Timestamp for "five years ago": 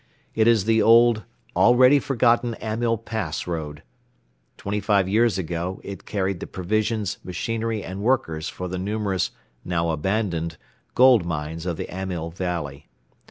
4.79-5.79